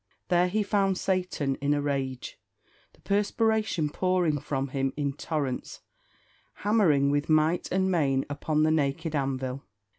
[0.29, 2.39] There he found Satan in a rage,
[2.93, 5.81] the perspiration pouring from him in torrents,
[6.65, 9.63] hammering with might and main upon the naked anvil.